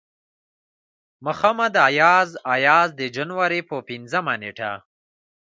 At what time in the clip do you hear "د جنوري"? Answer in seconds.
2.99-3.61